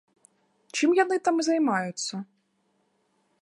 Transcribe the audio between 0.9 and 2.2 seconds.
яны там займаюцца?